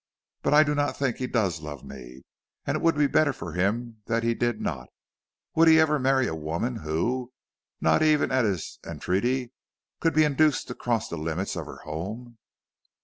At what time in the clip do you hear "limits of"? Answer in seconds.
11.17-11.67